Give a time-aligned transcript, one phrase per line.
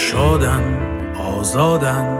[0.00, 0.78] و شادن
[1.38, 2.18] آزادن.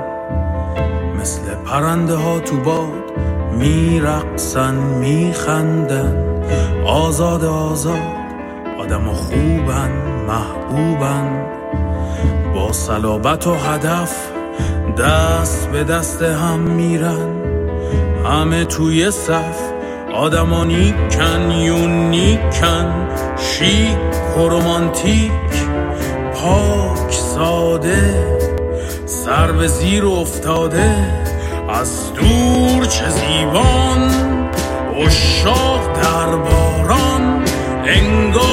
[1.20, 3.12] مثل پرنده ها تو باد
[3.52, 6.42] میرقصن میخندن.
[6.86, 7.98] آزاد آزاد
[8.78, 9.90] آدم خوبن
[10.28, 11.46] محبوبن.
[12.54, 14.16] با صلابت و هدف
[14.98, 17.28] دست به دست هم میرن.
[18.24, 19.60] همه توی صف
[20.14, 23.08] آدما نیکن یونیکن.
[23.36, 25.32] شیک و رومانتیک
[26.34, 26.89] پاک.
[27.40, 28.14] ساده
[29.06, 30.96] سر به زیر افتاده
[31.68, 34.10] از دور چه زیبان
[35.06, 37.44] اشاق در باران
[37.84, 38.49] انگار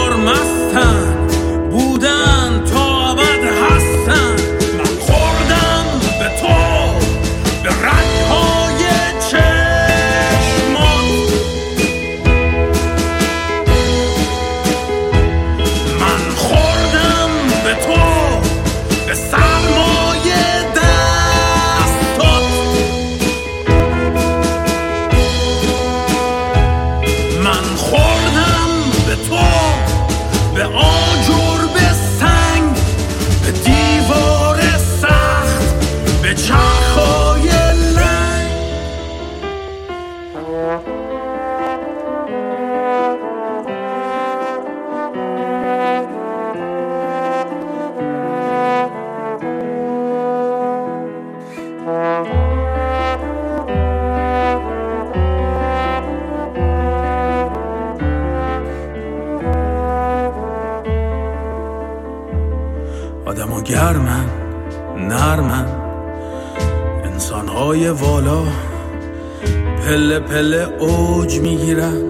[70.29, 72.01] پله اوج می‌گیرن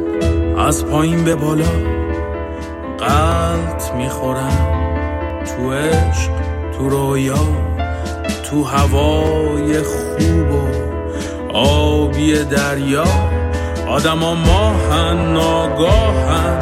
[0.58, 1.72] از پایین به بالا
[3.00, 4.58] قلط می‌خورن
[5.46, 6.32] تو عشق
[6.78, 7.38] تو رویا
[8.50, 13.04] تو هوای خوب و آبی دریا.
[13.88, 16.60] آدما ماهن ناگاهن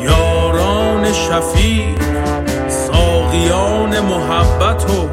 [0.00, 1.98] یاران شفیق
[2.68, 5.08] ساقیان محبت و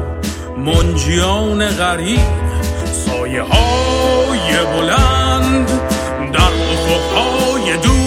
[0.60, 2.20] منجیان غریب
[3.06, 5.11] سایه های بلند
[7.62, 8.01] افقهای دور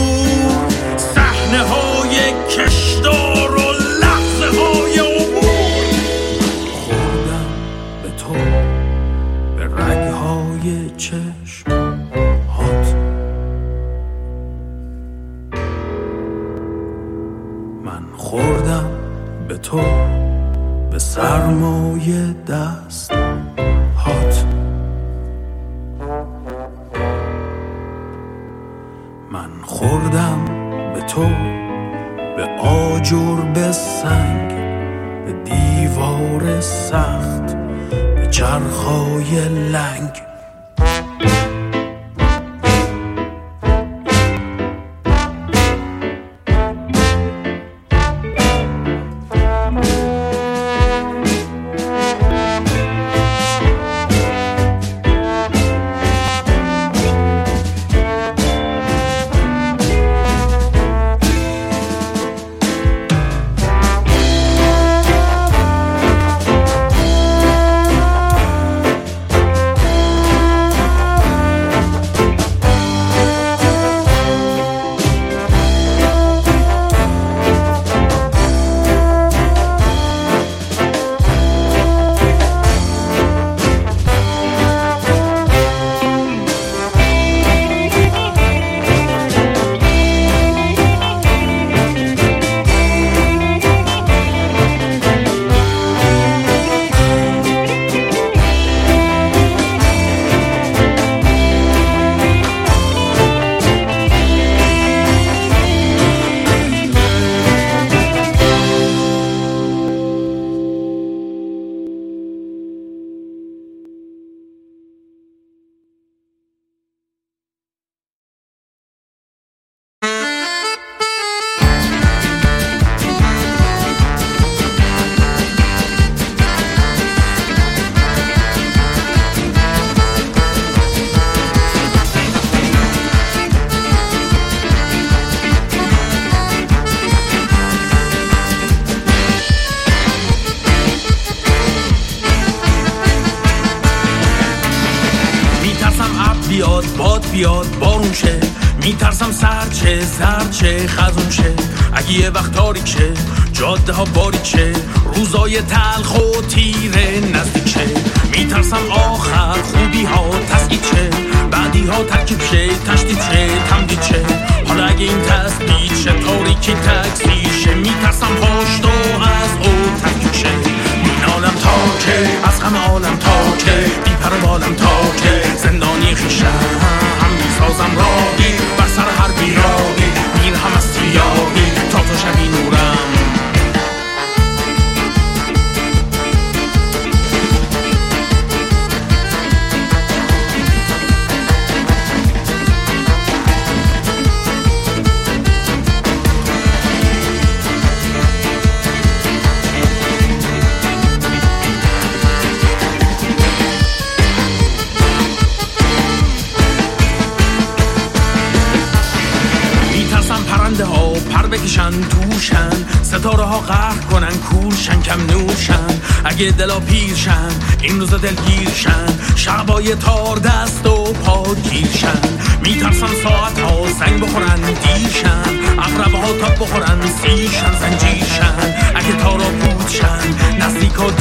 [216.35, 217.49] اگه دلا پیرشن
[217.81, 219.35] این روزا دلگیرشن.
[219.35, 222.21] شبای تار دست و پا گیرشن.
[222.63, 225.43] میترسم ساعت ها زنگ بخورن دیرشن.
[225.79, 228.75] اقربه ها تاب بخورن سیرشن زنجیرشن.
[228.95, 231.11] اگه تارا پودشن نزدیک ها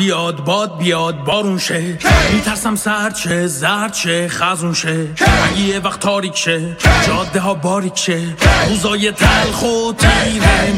[0.00, 1.98] بیاد باد بیاد بارون شه.
[2.32, 5.08] میترسم سرد شه زرد شه خزون شه.
[5.44, 6.76] اگه یه وقت تاریک شه
[7.06, 8.22] جاده ها باریک شه.
[8.68, 10.72] روزای تلخ و تیره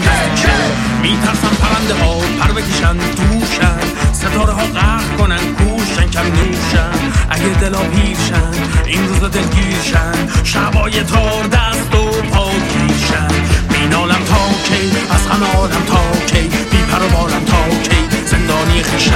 [1.02, 4.12] میترسم پرنده ها پر بکشن دور شن.
[4.12, 7.12] ستاره ها قهر کنن کور شن کم نور شن.
[7.30, 8.52] اگه دلا پیر شن
[8.86, 13.28] این روزا دلگیر شن شبای تار دست و پا گیر شن
[13.70, 16.42] مینالم تا کی از همه عالم تا کی.
[16.42, 17.91] بی پر و بالم تا کی.
[18.32, 19.12] زندانی خیشم.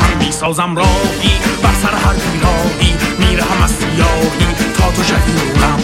[0.00, 5.80] هم می‌سازم راهی بر سر هر بیراهی میرم از سیاهی تا تو شدی نورم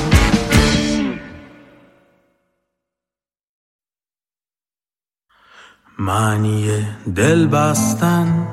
[5.99, 6.87] معنی
[7.17, 8.47] دل بستن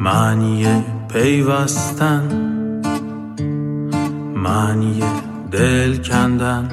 [0.00, 2.28] معنی پیوستن
[4.34, 5.02] معنی
[5.50, 6.68] دل کندن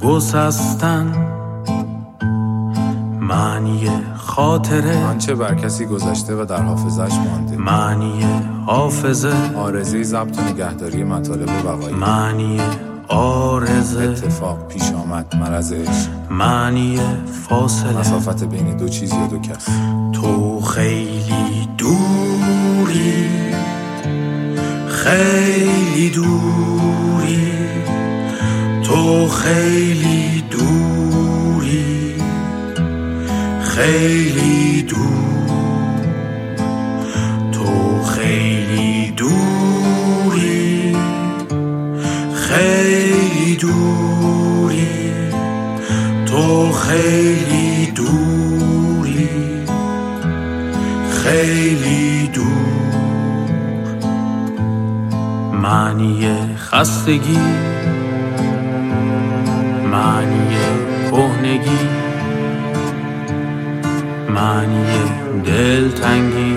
[0.00, 1.37] گسستن.
[3.28, 5.04] معنی خاطره.
[5.06, 7.56] آنچه بر کسی گذشته و در حافظش مانده.
[7.56, 8.26] معنی
[8.66, 9.32] حافظه.
[9.56, 12.60] آرزه ضبط و نگهداری مطالب بقایی معنی
[13.08, 14.02] آرزه.
[14.02, 17.00] اتفاق پیش آمد مرض عشق معنی
[17.48, 17.98] فاصله.
[17.98, 19.66] مسافت بین دو چیز یا دو کس.
[20.12, 23.28] تو خیلی دوری.
[24.88, 27.52] خیلی دوری.
[28.82, 30.27] تو خیلی
[33.78, 35.98] خیلی دور.
[37.52, 40.96] تو خیلی دوری.
[42.34, 45.12] خیلی دوری.
[46.26, 49.28] تو خیلی دوری.
[51.10, 52.48] خیلی دور.
[55.52, 57.38] معنی خستگی.
[59.90, 60.56] معنی
[61.10, 61.97] کهنگی.
[64.38, 64.84] معنی
[65.44, 66.56] دلتنگی.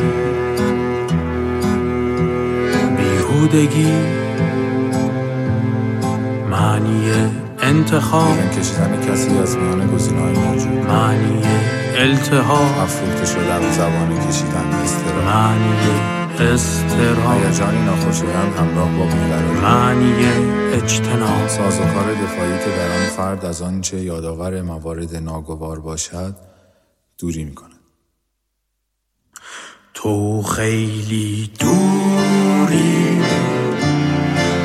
[2.98, 3.94] بیهودگی.
[6.52, 7.12] معنی
[7.62, 8.34] انتخاب.
[8.34, 10.86] بیرون کشیدن کسی از میان گزینه‌های موجود.
[10.88, 11.42] معنی
[11.96, 12.80] التهاب.
[12.80, 15.74] افروخته رو زبان کشیدن استرا معنی
[16.40, 19.60] استراب هیجانی ناخوشایند همراه با بیقراری.
[19.62, 20.14] معنی
[20.74, 21.48] اجتناب.
[21.48, 26.36] سازوکار دفاعی که در آن فرد از آنچه یادآور موارد ناگوار باشد
[27.20, 27.71] دوری می‌کند.
[30.04, 33.22] تو خیلی دوری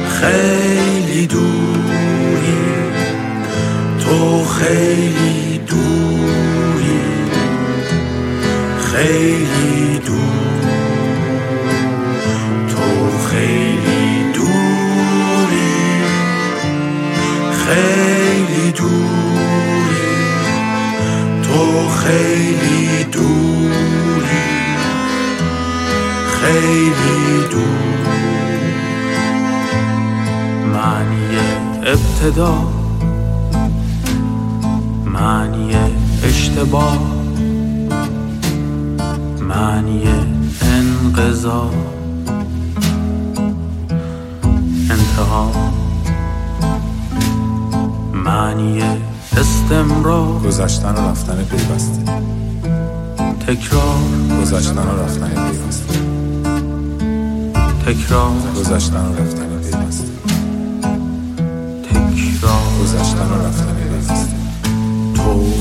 [0.09, 2.57] خیلی دوری.
[4.01, 7.01] تو خیلی دوری
[8.81, 10.65] خیلی دور
[12.69, 15.77] تو خیلی دوری
[17.67, 20.17] خیلی دوری.
[21.43, 23.96] تو خیلی دوری.
[26.47, 28.07] خیلی دور.
[30.73, 31.39] معنی
[31.87, 32.55] ابتدا
[35.05, 35.77] معنی
[36.25, 36.99] اشتباه
[39.41, 40.03] معنی
[40.63, 41.71] انقضا.
[44.91, 45.51] انتها.
[48.15, 48.83] معنی
[49.37, 50.39] استمرار.
[50.45, 52.13] گذشتن و رفتن پیوسته.
[53.47, 53.97] تکرار.
[54.43, 56.16] گذشتن و رفتن پیوسته.
[57.87, 60.09] تکرار گذشتن و رفتن پیوسته.
[61.83, 64.27] تکرار گذشتن و رفتن پیوسته.
[65.15, 65.53] تو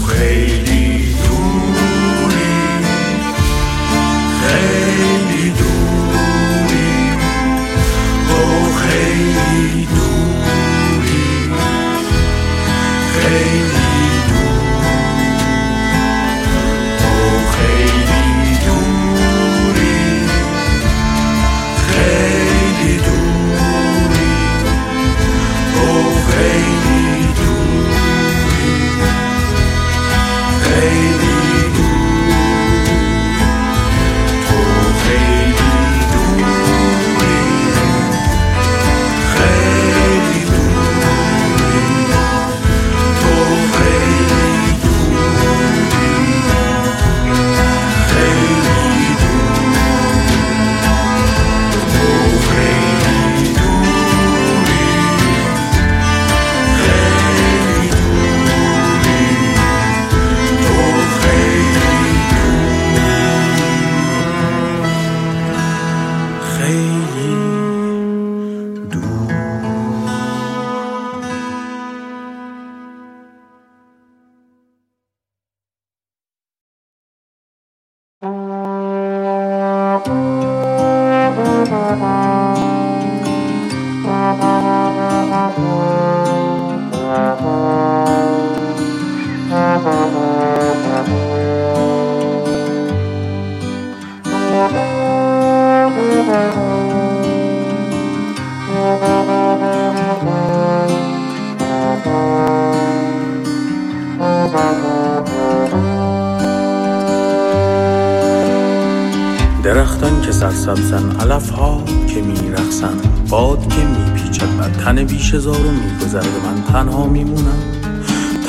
[110.75, 112.97] سبزن علف ها که میرخسن
[113.29, 117.59] باد که میپیچد بر تن بیش و میگذرد من تنها میمونم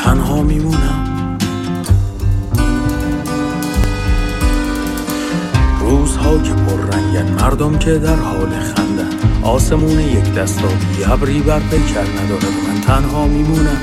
[0.04, 1.38] تنها میمونم.
[5.80, 9.42] روزها که پررنگن مردم که در حال خندن.
[9.42, 13.80] آسمون یک دستابی ابری بر پیکر ندارد من تنها میمونم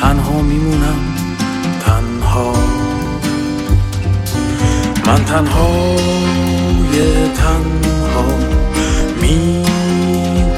[0.00, 0.98] تنها میمونم
[1.80, 2.52] تنها.
[5.06, 6.57] من تنها.
[7.34, 8.24] تنها
[9.20, 9.62] می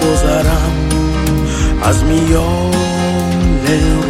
[0.03, 0.73] گذرم
[1.83, 2.71] از میان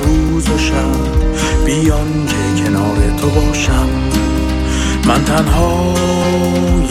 [0.05, 3.89] روز و شب بیان که کنار تو باشم.
[5.07, 5.95] من تنها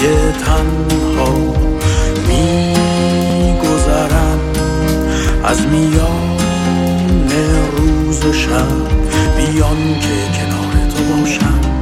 [0.01, 1.33] یه تنها
[2.27, 2.74] می
[3.59, 4.39] گذرم
[5.43, 6.39] از میان
[7.77, 8.88] روز و شب
[9.38, 11.78] بیان که کنار تو باشم.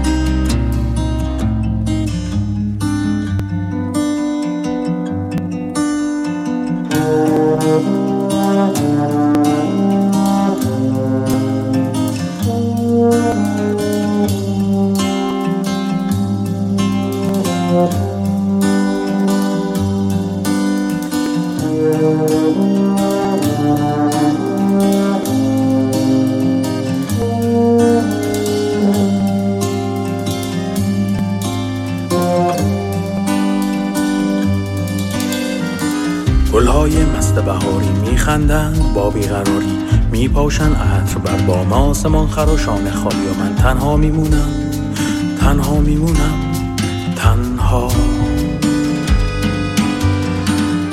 [40.37, 44.49] پاشن عطر بر بام آسمان خراشان خالی و من تنها میمونم
[45.39, 46.53] تنها میمونم
[47.15, 47.87] تنها.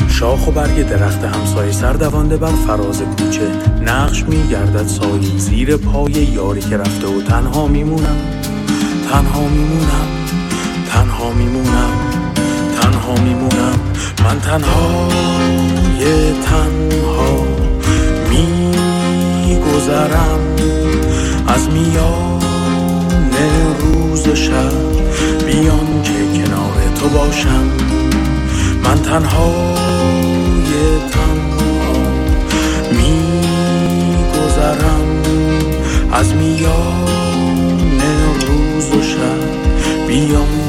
[0.08, 3.50] شاخ و برگ درخت همسایه سردوانده بر فراز کوچه
[3.86, 8.16] نقش میگردد سایی زیر پای یاری که رفته و تنها میمونم
[9.10, 10.08] تنها میمونم
[10.92, 11.90] تنها میمونم
[12.80, 13.78] تنها میمونم
[14.24, 15.08] من تنها
[16.00, 17.13] یه تنها.
[19.64, 20.40] میگذرم
[21.47, 22.40] از میان
[23.80, 24.94] روز شب.
[25.47, 26.04] بیان
[27.09, 27.71] باشم.
[28.85, 30.71] من تنهای
[31.12, 31.92] تنها
[34.12, 34.83] میگذرم
[36.12, 38.00] از میان
[38.47, 39.54] روز و شب.
[40.06, 40.63] بیام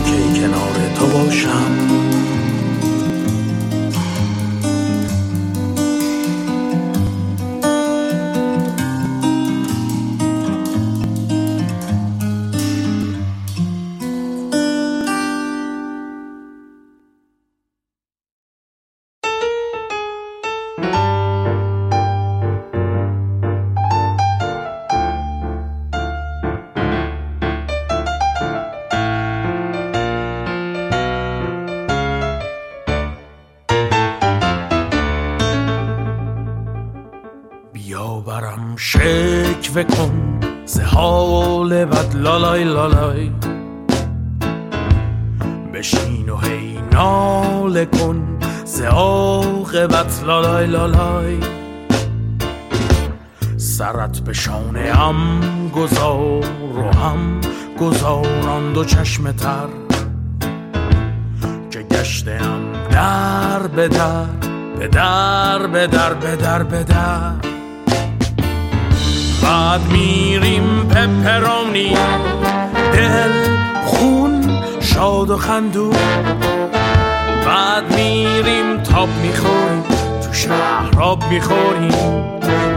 [77.90, 79.84] میریم تاب می‌خوریم
[80.22, 82.22] تو شهر آب می‌خوریم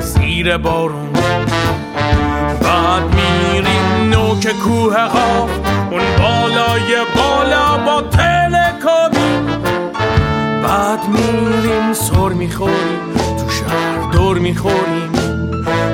[0.01, 1.13] زیر بارون.
[2.63, 5.49] بعد میریم نوک کوه ها
[5.91, 9.59] اون بالای بالا با تلکابی
[10.63, 15.13] بعد میریم سر می‌خوریم تو شهر دور می‌خوریم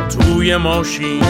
[0.09, 1.23] توی ماشین.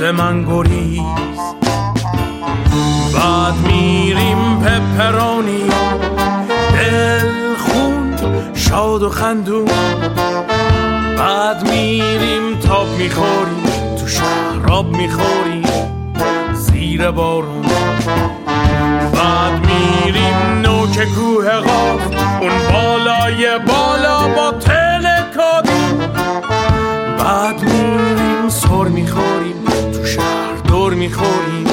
[0.00, 1.40] ز من گریز.
[3.14, 5.64] بعد میریم پپرانی
[6.72, 8.16] دل خون
[8.54, 9.68] شاد و خندون.
[11.18, 15.64] بعد میریم تاب می‌خوریم تو شهراب می‌خوریم
[16.54, 17.66] زیر بارون.
[19.14, 22.02] بعد میریم نوک کوه غاف
[22.40, 25.82] اون بالای بالا با تلکابی
[27.18, 29.64] بعد میریم سر می‌خوریم
[30.68, 31.64] دور می‌خوریم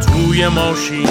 [0.00, 1.08] توی ماشین.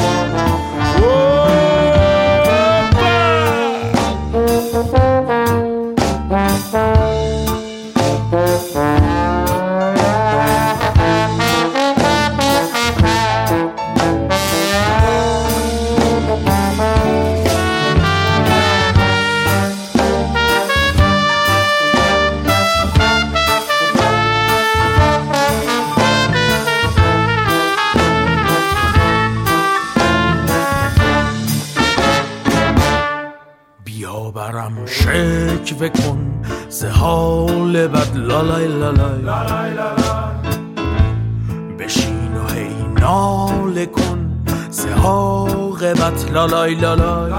[46.69, 47.32] لالای لالای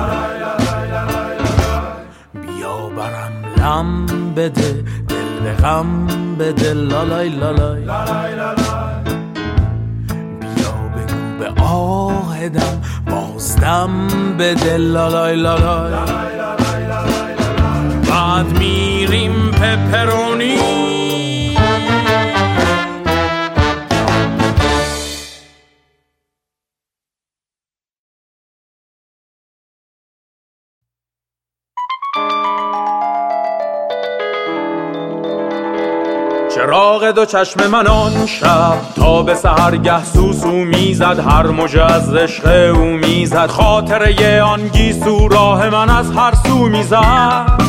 [2.43, 6.07] بیا برم لم بده دل به غم
[6.39, 7.83] بده لالای لالای
[10.41, 13.91] بیا بگو به آهدم بازدم
[14.39, 15.93] بده لالای لالای
[18.11, 20.82] بعد میریم پپرونی
[36.63, 42.75] چراغ دو چشم من آن شب تا به سهرگه سوسو می‌زد هر موجه از عشق
[42.75, 43.47] او می‌زد.
[43.47, 47.63] خاطره آن گیسو راه من از هر سو می‌زد.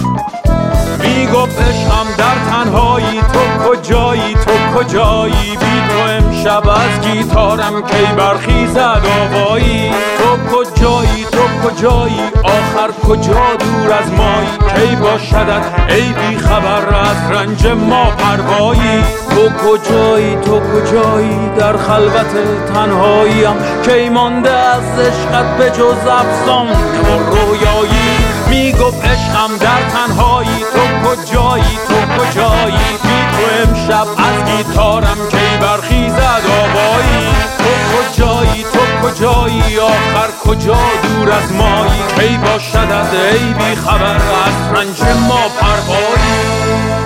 [1.00, 9.02] می‌گفت عشقم در تنهایی تو کجایی؟ تو کجایی؟ بی تو امشب از گیتارم کی برخیزد
[9.22, 16.96] آوایی؟ تو کجایی؟ تو کجایی؟ آخر کجا دور از مایی؟ کی باشدت ای بی خبر
[16.96, 22.34] از رنج ما پروایی؟ تو کجایی؟ تو کجایی؟ در خلوت
[22.74, 23.54] تنهاییم.
[23.86, 28.18] کی مانده از عشقت به جز افسانه و رویایی.
[28.50, 30.66] می‌گفت عشقم در تنهایی.
[30.74, 39.80] تو کجایی؟ تو کجایی؟ تو امشب از گیتارم کی برخیزد آبایی؟ تو کجایی؟ تو کجایی؟
[39.80, 47.03] آخر کجا دور از مایی؟ کی باشد از ای بی خبر از رنج ما پروایی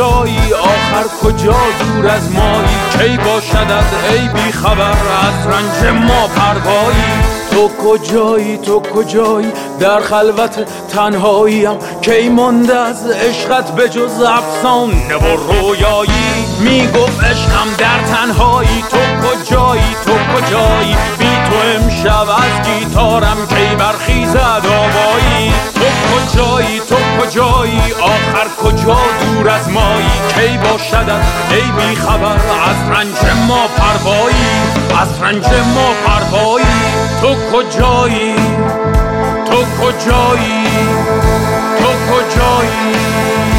[0.00, 4.90] کجایی؟ آخر کجا دور از مایی؟ کی باشد از ای بی خبر؟
[5.22, 11.78] از رنج ما پروایی تو کجایی؟ تو کجایی؟ در خلوت تنهاییم.
[12.00, 18.84] کی مانده از عشقت به جز افسانه و رویایی؟ می‌گفت عشقم در تنهایی.
[18.90, 20.96] تو کجایی؟ تو کجایی؟
[21.50, 29.68] تو امشب از گیتارم کی برخیزد آوایی؟ تو کجایی؟ تو کجایی؟ آخر کجا دور از
[29.68, 34.50] مایی؟ کی باشدت ای بی خبر از رنج ما پروایی؟
[35.00, 36.66] از رنج ما پروایی؟
[37.20, 38.34] تو کجایی؟
[39.46, 40.64] تو کجایی؟
[41.78, 43.49] تو کجایی؟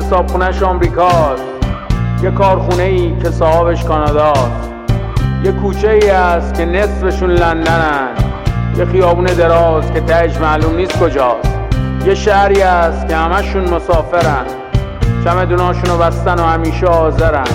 [0.00, 1.42] که صابخونهش آمریکاست.
[2.22, 4.70] یه کارخونه ای که صاحبش کاناداست.
[5.44, 8.08] یه کوچه ای هست که نصفشون لندنن.
[8.78, 11.54] یه خیابون دراز که تهش معلوم نیست کجاست.
[12.06, 14.44] یه شهری هست که همشون مسافرن.
[15.24, 17.48] چمدوناشون رو بستن و همیشه حاضرن.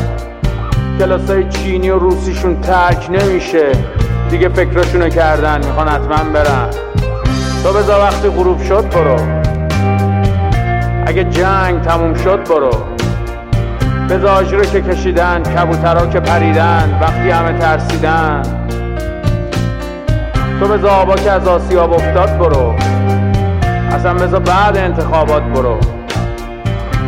[1.00, 3.72] کلاسای چینی و روسیشون ترک نمیشه.
[4.30, 6.70] دیگه فکرشونو کردن می‌خوان حتما برن.
[7.64, 9.45] تو بذار وقتی غروب شد برو.
[11.16, 12.72] اگه جنگ تموم شد برو.
[14.08, 18.42] به رو که کشیدن کبوترها که پریدن وقتی همه ترسیدن.
[20.60, 22.76] تو به آبا که از آسیاب افتاد برو.
[23.92, 25.80] اصلا بذار بعد انتخابات برو.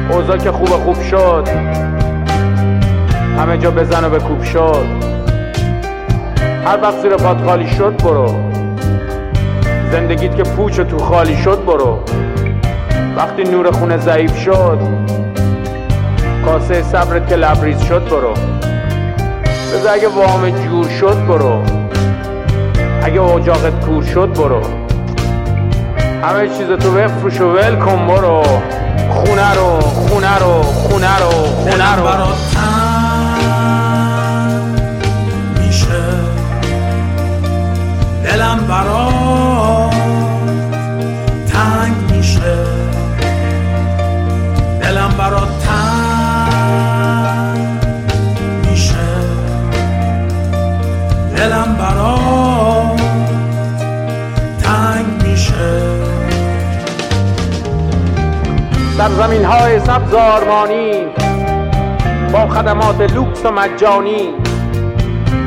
[0.09, 1.47] اوضاع که خوب خوب شد.
[3.37, 4.85] همه جا بزن و کوب شد.
[6.65, 8.35] هر وقت زیر پات خالی شد برو.
[9.91, 11.99] زندگیت که پوچ تو خالی شد برو.
[13.17, 14.79] وقتی نور خونه ضعیف شد
[16.45, 18.33] کاسه صبرت که لبریز شد برو.
[19.73, 21.63] بذار اگه وام جور شد برو.
[23.03, 24.61] اگه اجاقت کور شد برو.
[26.23, 28.43] همه چیز تو بفروش و ول کن برو.
[29.09, 32.07] خونه رو خونه رو خونه رو خونه رو.
[35.59, 36.03] میشه.
[38.23, 39.46] دلم برات
[58.97, 60.91] در زمین های سبز آرمانی
[62.33, 64.29] با خدمات لوکس و مجانی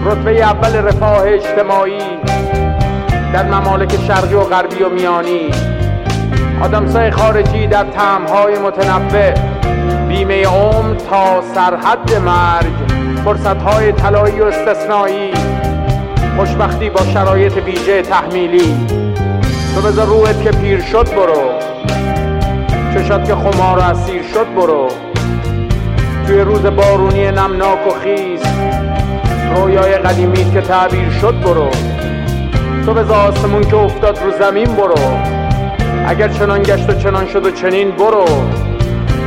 [0.04, 1.98] رتبه اول رفاه اجتماعی
[3.32, 5.50] در ممالک شرقی و غربی و میانی.
[6.62, 9.34] آدمسای خارجی در تعمهای متنوع
[10.08, 12.72] بیمه عمر تا سرحد مرگ
[13.24, 15.30] فرصت های طلایی و استثنایی
[16.36, 18.86] خوشبختی با شرایط ویژه تحمیلی.
[19.74, 21.79] تو بذار روحت که پیر شد برو.
[22.94, 24.88] چشات که خمار و اسیر شد برو.
[26.26, 28.40] توی روز بارونی نمناک و خیز
[29.56, 31.70] رویای قدیمی که تعبیر شد برو.
[32.86, 35.18] تو به آسمون که افتاد رو زمین برو.
[36.06, 38.24] اگر چنان گشت و چنان شد و چنین برو.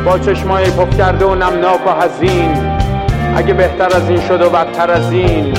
[0.06, 2.58] با چشمای پف کرده و نمناک و حزین
[3.36, 5.54] اگه بهتر از این شد و بدتر از این.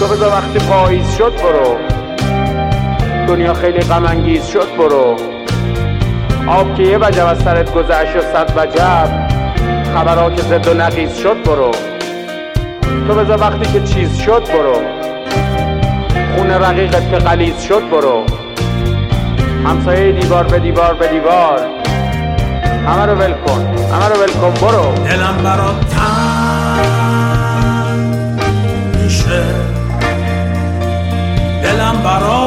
[0.00, 1.76] تو بذار وقتی پاییز شد برو.
[3.26, 5.31] دنیا خیلی غم انگیز شد برو.
[6.48, 9.08] آب که یه وجب از سرت گذشت و صد وجب
[9.94, 11.70] خبرها که زد و نقیز شد برو.
[13.08, 14.74] تو بذار وقتی که چیز شد برو.
[16.36, 18.24] خون رقیقت که غلیز شد برو.
[19.64, 21.60] همسایه دیوار به دیوار به دیوار.
[22.86, 24.92] همه رو ول کن همه رو ول کن برو.
[25.08, 25.36] دلم
[25.90, 27.22] تنگ
[29.02, 29.44] میشه.
[31.62, 32.41] دلم برات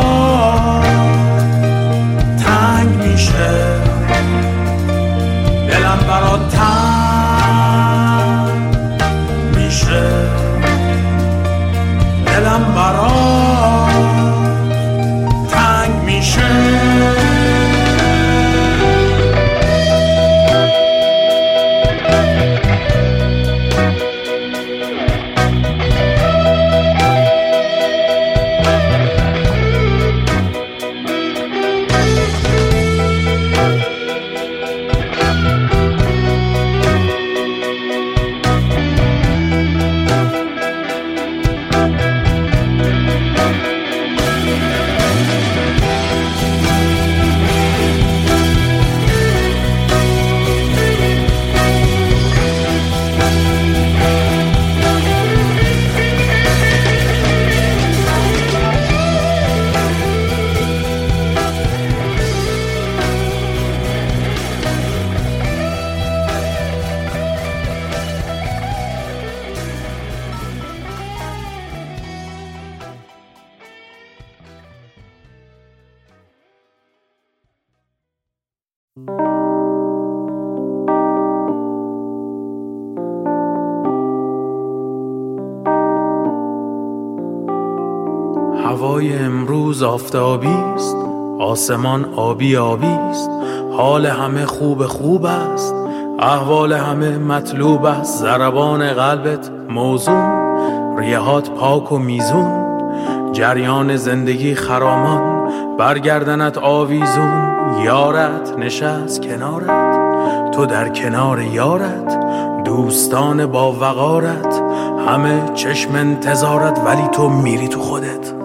[89.95, 90.95] آفتابی است
[91.39, 93.29] آسمان آبی آبی است
[93.77, 95.73] حال همه خوب خوب است
[96.19, 106.57] احوال همه مطلوب است ضربان قلبت موزون ریهات پاک و میزون جریان زندگی خرامان برگردنت
[106.57, 112.19] آویزون یارت نشست کنارت تو در کنار یارت
[112.63, 114.61] دوستان با وقارت
[115.07, 118.44] همه چشم انتظارت ولی تو میری تو خودت.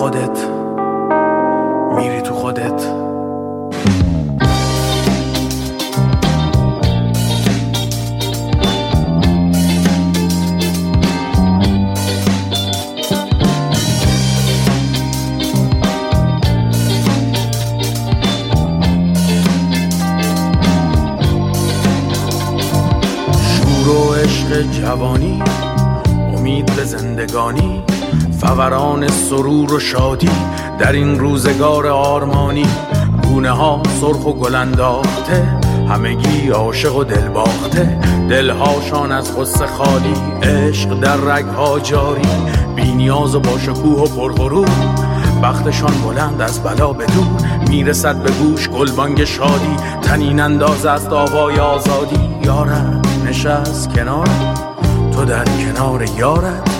[0.00, 0.48] خودت.
[1.96, 3.00] میری تو خودت.
[24.80, 25.29] جوانی
[29.00, 30.30] فوران سرور و شادی
[30.78, 32.66] در این روزگار آرمانی.
[33.22, 35.58] گونه ها سرخ و گل انداخته
[35.88, 37.98] همگی عاشق و دل باخته
[38.30, 42.28] دلهاشان از غصه خالی عشق در رگها جاری.
[42.76, 44.68] بی نیاز و با شکوه و پرغرور
[45.42, 47.04] بختشان بلند از بلا به
[47.68, 52.20] می‌رسد به گوش گلبانگ شادی تنین انداز است آوای آزادی.
[52.44, 54.28] یارت نشست کنار
[55.12, 56.79] تو در کنار یارت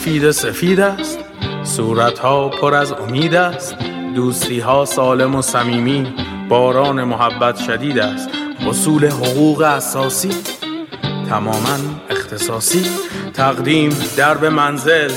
[0.00, 1.18] سفید سفید است.
[1.64, 3.74] صورت ها پر از امید است.
[4.14, 6.14] دوستی ها سالم و صمیمی.
[6.48, 8.28] باران محبت شدید است.
[8.68, 10.30] اصول حقوق اساسی.
[11.30, 11.76] تماما
[12.10, 12.86] اختصاصی.
[13.34, 15.12] تقدیم درب منزل.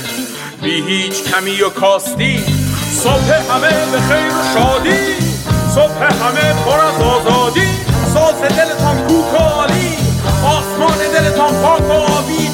[0.62, 2.44] بی هیچ کمی و کاستی.
[2.90, 5.14] صبح همه به خیر و شادی.
[5.74, 7.68] صبح همه پر از آزادی.
[8.14, 9.96] ساز دلتان کوک و عالی.
[10.46, 12.34] آسمان دلتان پاک و آبی.
[12.34, 12.53] در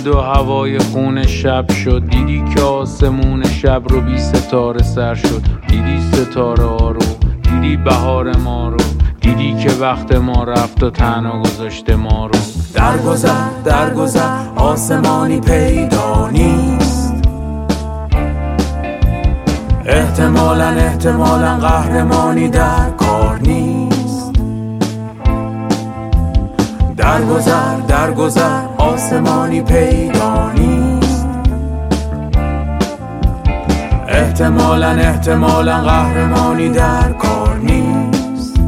[0.00, 2.02] نیومد و هوای خون شب شد.
[2.10, 5.42] دیدی که آسمون شب رو بی ستاره سر شد.
[5.68, 7.00] دیدی ستاره ها رو.
[7.42, 8.78] دیدی بهار ما رو.
[9.20, 12.38] دیدی که وقت ما رفت و تنها گذاشته ما رو.
[12.74, 17.14] درگذر درگذر آسمانی پیدا نیست.
[19.86, 24.32] احتمالا احتمالا قهرمانی در کار نیست.
[26.96, 31.26] درگذر درگذر آسمانی پیدا نیست.
[34.08, 38.60] احتمالا احتمالا قهرمانی در کار نیست.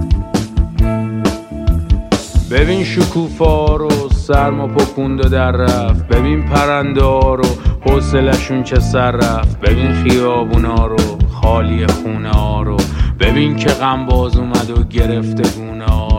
[2.51, 7.45] ببین شکوفا رو سرما پکوند و در رفت ببین پرنده رو
[7.87, 9.61] حوصلشون چه سر رفت.
[9.61, 12.77] ببین خیابونا رو خالی خونه ها رو.
[13.21, 16.12] ببین که غم باز اومد و گرفته گونه ها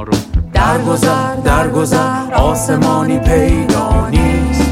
[0.63, 4.71] درگذر درگذر آسمانی پیدا نیست.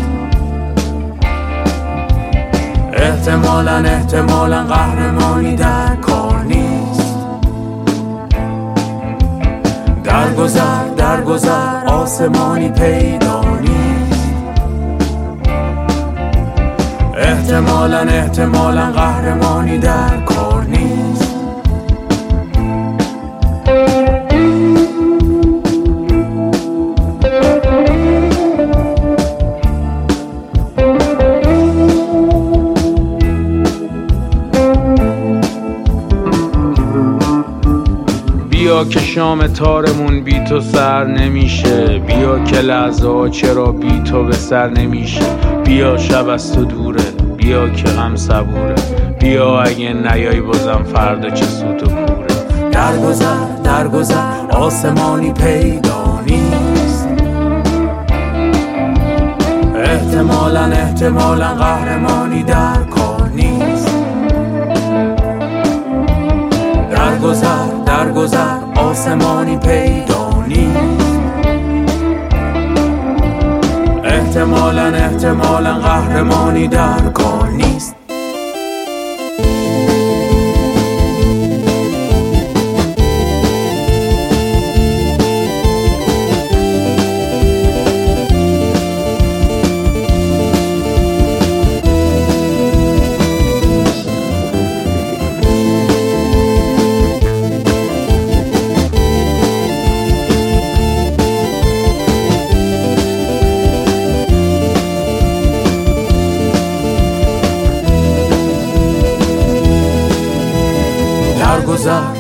[2.94, 7.16] احتمالا احتمالا قهرمانی در کار نیست.
[10.04, 14.30] درگذر درگذر آسمانی پیدا نیست.
[17.18, 21.01] احتمالا احتمالا قهرمانی در کار نیست.
[38.92, 42.00] که شام تارمون بی تو سر نمیشه.
[42.00, 45.26] بیا که لحظه چرا بی تو به سر نمیشه.
[45.64, 47.04] بیا شب از تو دوره
[47.38, 48.76] بیا که غم صبوره.
[49.20, 52.72] بیا اگه نیای بازم فردا چه سوت و کوره.
[52.72, 57.08] درگذر درگذر آسمانی پیدا نیست.
[59.76, 63.96] احتمالا احتمالا قهرمانی در کار نیست.
[66.92, 68.61] درگذر درگذر
[68.92, 71.20] آسمانی پیدا نیست.
[74.04, 77.71] احتمالا احتمالا قهرمانی در کار نیست.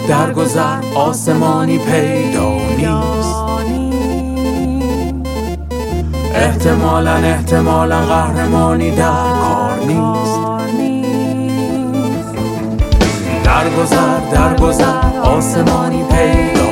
[0.07, 3.35] درگذر آسمانی پیدا نیست.
[6.35, 10.39] احتمالا احتمالا قهرمانی در کار نیست.
[13.43, 16.71] در گذر در گذر آسمانی پیدا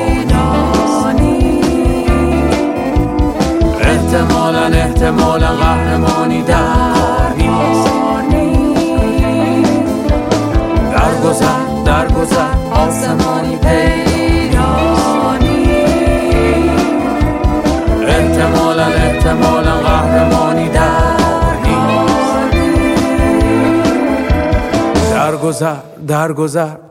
[3.80, 6.56] احتمالا احتمالا قهرمانی در
[7.46, 8.50] کار نیست.
[10.92, 14.00] در گذر در گذر آسمانی پیدا
[18.06, 22.54] احتمالا احتمالا قهرمانی در نیست
[25.12, 25.76] در گذر
[26.08, 26.89] در گذر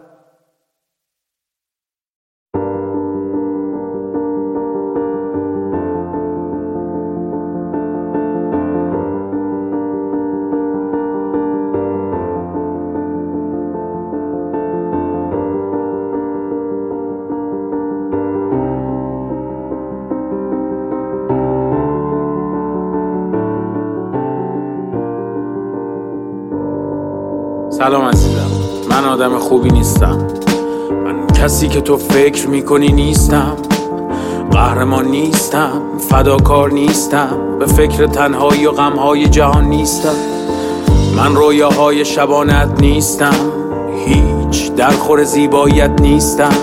[27.80, 28.48] سلام عزیزم.
[28.90, 30.18] من آدم خوبی نیستم.
[31.06, 33.58] من کسی که تو فکر می‌کنی نیستم.
[34.52, 35.82] قهرمان نیستم.
[36.10, 37.60] فداکار نیستم.
[37.60, 40.16] به فکر تنهایی و غمهای جهان نیستم.
[41.18, 43.52] من رویاهای شبانت نیستم.
[44.06, 46.56] هیچ درخور زیباییت نیستم.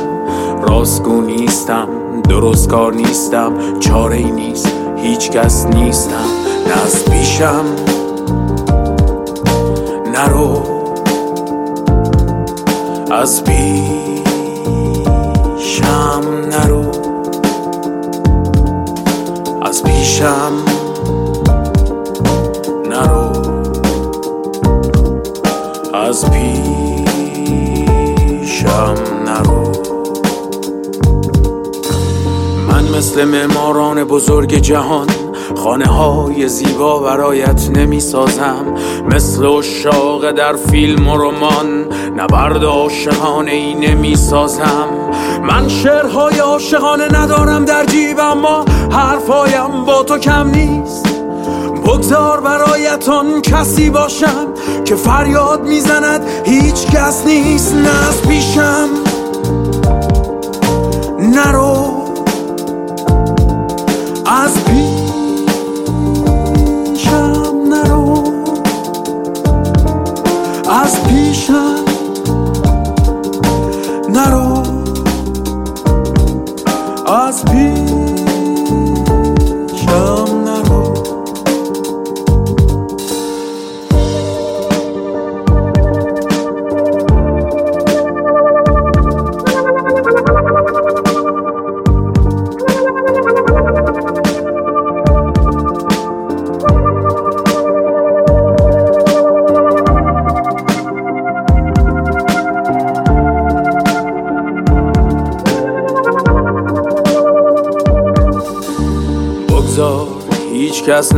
[0.69, 1.89] راستگو نیستم.
[2.29, 3.53] درست کار نیستم.
[3.81, 4.73] چاره ای نیست.
[4.97, 6.27] هیچ کس نیستم.
[6.69, 7.65] نه از پیشم.
[10.15, 10.76] نرو
[13.17, 13.81] از پیشم
[16.51, 16.91] نرو.
[19.63, 20.53] از پیشم
[22.91, 23.33] نرو.
[25.95, 26.55] از پیشم
[29.25, 29.73] نرو.
[32.69, 35.26] من مثل معماران بزرگ جهان
[35.67, 38.75] خانه های زیبا برایت نمی سازم
[39.11, 41.87] مثل اشاق در فیلم و رمان
[42.17, 44.89] نبرد عاشقانه ای نمی سازم
[45.43, 51.07] من شعرهای عاشقانه ندارم در جیب اما حرفهایم با تو کم نیست.
[51.87, 54.47] بگذار برایتان کسی باشم
[54.85, 56.21] که فریاد می‌زند.
[56.45, 58.89] هیچ کس نیست نه از پیشم
[61.19, 61.96] نرو.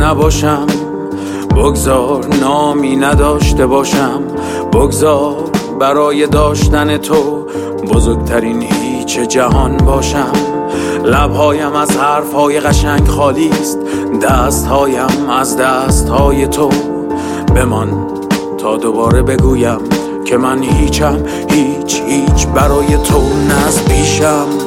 [0.09, 0.67] نباشم.
[1.57, 4.21] بگذار نامی نداشته باشم.
[4.73, 5.35] بگذار
[5.79, 7.45] برای داشتن تو
[7.93, 10.31] بزرگترین هیچ جهان باشم.
[11.05, 13.79] لبهایم از حرفهای قشنگ خالی است.
[14.21, 16.69] دستهایم از دستهای تو.
[17.55, 18.07] بمان
[18.57, 19.79] تا دوباره بگویم
[20.25, 21.23] که من هیچم.
[21.49, 24.58] هیچ هیچ برای تو نز پیشم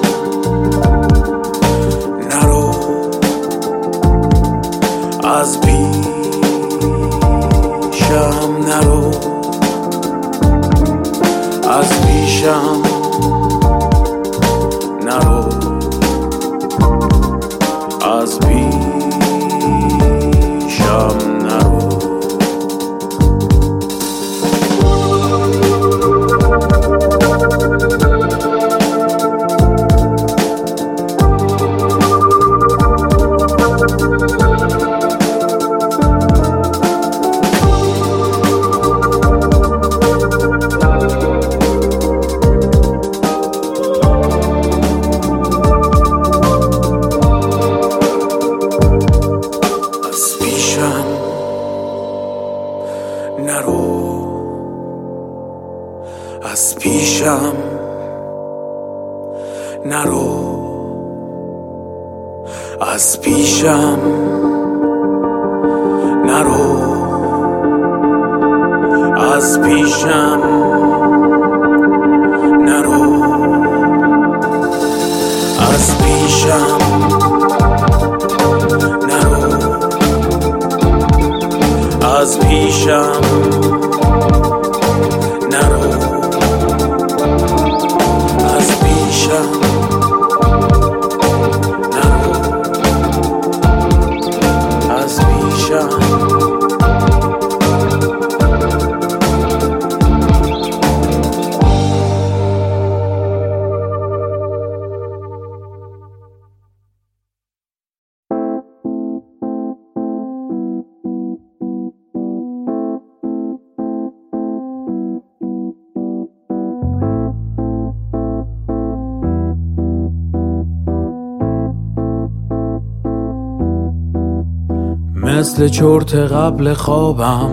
[125.39, 127.51] مثل چرت قبل خوابم.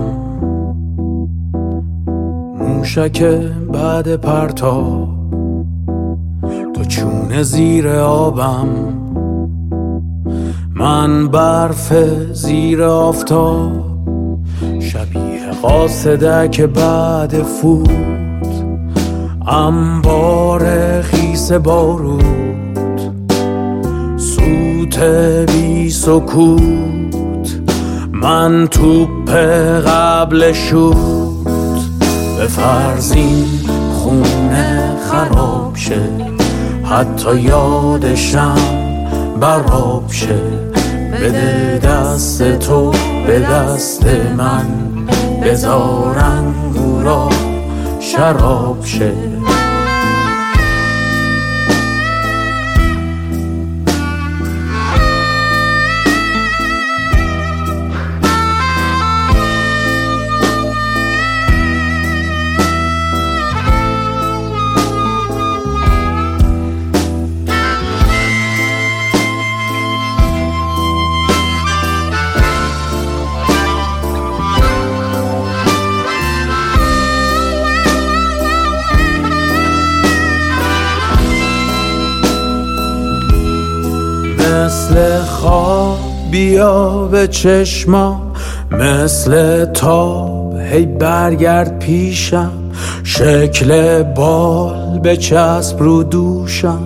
[2.57, 3.23] موشک
[3.73, 5.07] بعد پرتا
[6.75, 8.67] تو چون زیر آبم.
[10.75, 11.93] من برف
[12.34, 13.71] زیر آفتاب.
[14.80, 17.89] شبیه قاصده بعد فوت.
[19.47, 20.61] انبار
[21.01, 22.23] خیس بارود.
[24.17, 24.99] سوت
[25.51, 26.88] بی سکوت.
[28.22, 29.30] من توپ
[29.88, 30.95] قبل شد
[32.38, 33.45] به فرزین
[33.93, 36.01] خونه خراب شه.
[36.84, 38.57] حتی یادشم
[39.39, 40.41] براب شه.
[41.22, 42.91] بده دست تو
[43.28, 44.05] به دست
[44.38, 44.65] من
[45.43, 47.30] بذارن گورا
[47.99, 49.28] شراب شه.
[86.60, 88.32] بیا به چشما
[88.72, 90.57] مثل تاب.
[90.57, 92.51] هی برگرد پیشم
[93.03, 96.82] شکل بال به چسب رو دوشم.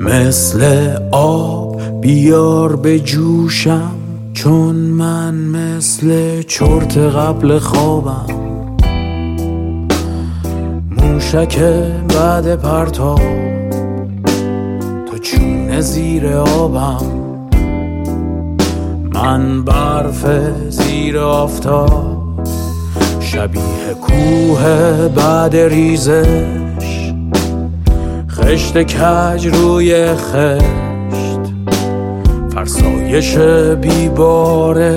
[0.00, 3.90] مثل آب بیار به جوشم
[4.34, 8.26] چون من مثل چرت قبل خوابم.
[10.90, 11.58] موشک
[12.14, 13.20] بعد پرتاب
[15.10, 17.25] تو چون زیر آبم.
[19.16, 20.26] من برف
[20.68, 22.46] زیر آفتاب
[23.20, 27.12] شبیه کوه بعد ریزش.
[28.30, 30.60] خشت کج روی خشت
[32.54, 33.36] فرسایش
[33.80, 34.96] بیبارش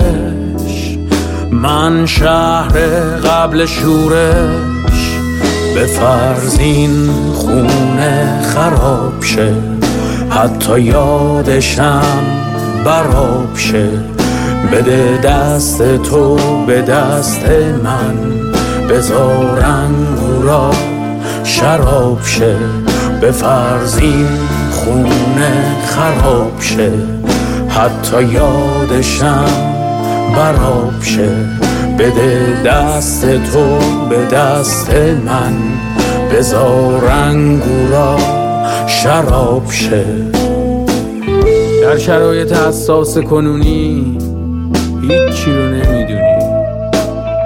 [1.51, 2.79] من شهر
[3.15, 5.17] قبل شورش
[5.75, 9.53] به فرزین خونه خراب شه.
[10.29, 12.48] حتی یادشم
[12.85, 13.89] براب شه
[14.71, 17.45] بده دست تو به دست
[17.83, 18.15] من.
[18.89, 20.71] بذار انگورا
[21.43, 22.55] شراب شه
[23.21, 24.27] به فرزین
[24.71, 26.91] خونه خراب شه
[27.69, 29.45] حتی یادشم
[30.35, 31.29] براب شه
[31.99, 34.89] بده دست تو به دست
[35.25, 35.53] من.
[36.33, 38.17] بذار انگورا
[38.87, 40.28] شراب شه
[41.89, 44.17] در شرایط حساس کنونی
[45.01, 46.39] هیچی رو نمی‌دونی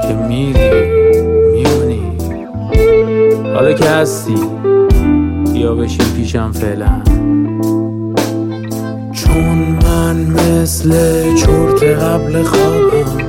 [0.01, 0.69] که میری
[1.53, 2.01] میمونی.
[3.53, 4.35] حالا که هستی
[5.53, 7.01] بیا بشین پیشم فعلا.
[9.11, 10.89] چون من مثل
[11.35, 13.22] چرت قبل خوابم